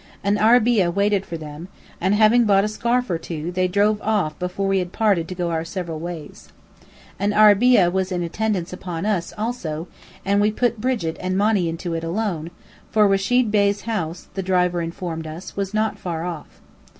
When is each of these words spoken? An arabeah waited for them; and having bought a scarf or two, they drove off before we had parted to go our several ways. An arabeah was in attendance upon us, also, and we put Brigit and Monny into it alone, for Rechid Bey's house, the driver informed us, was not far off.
An 0.23 0.39
arabeah 0.39 0.89
waited 0.89 1.27
for 1.27 1.37
them; 1.37 1.67
and 2.01 2.15
having 2.15 2.45
bought 2.45 2.63
a 2.63 2.67
scarf 2.67 3.07
or 3.07 3.19
two, 3.19 3.51
they 3.51 3.67
drove 3.67 4.01
off 4.01 4.33
before 4.39 4.67
we 4.67 4.79
had 4.79 4.91
parted 4.91 5.27
to 5.27 5.35
go 5.35 5.51
our 5.51 5.63
several 5.63 5.99
ways. 5.99 6.49
An 7.19 7.33
arabeah 7.33 7.91
was 7.91 8.11
in 8.11 8.23
attendance 8.23 8.73
upon 8.73 9.05
us, 9.05 9.31
also, 9.37 9.87
and 10.25 10.41
we 10.41 10.49
put 10.49 10.81
Brigit 10.81 11.17
and 11.19 11.37
Monny 11.37 11.69
into 11.69 11.93
it 11.93 12.03
alone, 12.03 12.49
for 12.89 13.07
Rechid 13.07 13.51
Bey's 13.51 13.81
house, 13.81 14.27
the 14.33 14.41
driver 14.41 14.81
informed 14.81 15.27
us, 15.27 15.55
was 15.55 15.71
not 15.71 15.99
far 15.99 16.23
off. 16.23 16.61